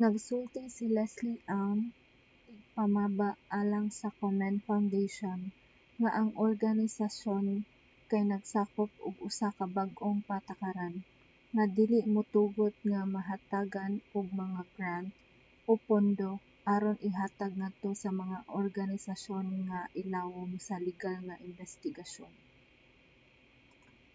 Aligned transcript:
nagsulti 0.00 0.62
si 0.76 0.86
leslie 0.96 1.36
aun 1.58 1.78
tigpamaba 2.46 3.28
alang 3.60 3.88
sa 4.00 4.08
komen 4.20 4.54
foundation 4.68 5.40
nga 6.00 6.10
ang 6.18 6.30
organisayon 6.48 7.46
kay 8.10 8.22
nagsagop 8.30 8.90
og 9.06 9.14
usa 9.28 9.48
ka 9.58 9.66
bag-ong 9.76 10.18
patakaran 10.28 10.94
nga 11.54 11.64
dili 11.78 12.00
motugot 12.14 12.74
nga 12.90 13.00
mahatagan 13.14 13.92
og 14.16 14.26
mga 14.42 14.62
grant 14.74 15.10
o 15.70 15.72
pondo 15.86 16.30
aron 16.74 16.98
ihatag 17.08 17.52
ngadto 17.60 17.90
sa 18.02 18.10
mga 18.20 18.38
organisasyon 18.62 19.46
nga 19.68 19.80
ilawom 20.00 20.50
sa 20.66 20.76
ligal 20.86 21.16
nga 21.26 21.36
imbestigasyon 21.48 22.32